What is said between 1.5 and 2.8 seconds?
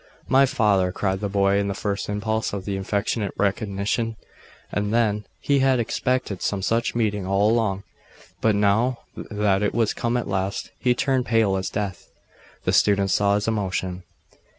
in the first impulse of